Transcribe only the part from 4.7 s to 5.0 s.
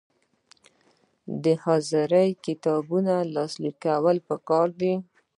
دي